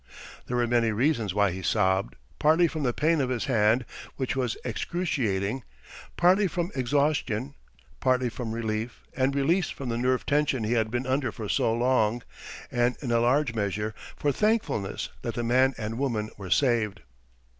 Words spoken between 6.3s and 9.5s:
from exhaustion; partly from relief and